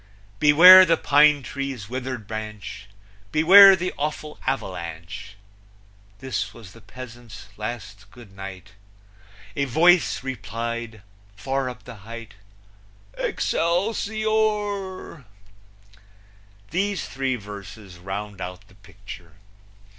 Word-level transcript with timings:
"Beware 0.39 0.83
the 0.83 0.97
pine 0.97 1.43
tree's 1.43 1.87
withered 1.87 2.25
branch! 2.25 2.87
Beware 3.31 3.75
the 3.75 3.93
awful 3.99 4.39
avalanche!" 4.47 5.35
This 6.17 6.55
was 6.55 6.71
the 6.71 6.81
peasant's 6.81 7.49
last 7.55 8.09
Good 8.09 8.35
night; 8.35 8.69
A 9.55 9.65
voice 9.65 10.23
replied, 10.23 11.03
far 11.35 11.69
up 11.69 11.83
the 11.83 11.97
height, 11.97 12.33
Excelsior! 13.13 15.25
These 16.71 17.07
three 17.07 17.35
verses 17.35 17.99
round 17.99 18.41
out 18.41 18.69
the 18.69 18.73
picture. 18.81 19.33